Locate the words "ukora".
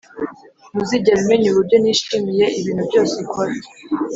3.23-3.53